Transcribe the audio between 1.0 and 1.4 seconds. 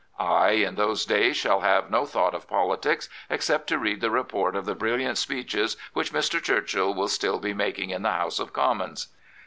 days,